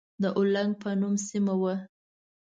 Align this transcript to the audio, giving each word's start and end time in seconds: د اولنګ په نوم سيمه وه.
د 0.21 0.23
اولنګ 0.39 0.71
په 0.81 0.89
نوم 0.99 1.15
سيمه 1.29 1.53
وه. 1.61 1.75